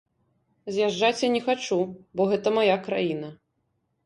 З'язджаць 0.77 1.23
я 1.23 1.29
не 1.35 1.41
хачу, 1.49 1.77
бо 2.19 2.27
гэта 2.33 2.55
мая 2.57 2.79
краіна. 2.89 3.29